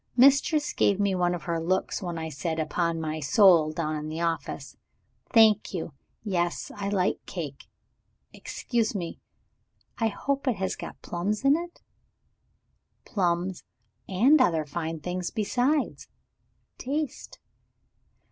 [0.17, 4.09] Mistress gave me one of her looks when I said 'Upon my soul' down in
[4.09, 4.75] the office.
[5.31, 5.93] Thank you.
[6.23, 7.67] Yes; I like cake.
[8.33, 9.19] Excuse me
[9.99, 11.83] I hope it has got plums in it?"
[13.05, 13.61] "Plums
[14.09, 16.07] and other fine things besides.
[16.79, 17.37] Taste!"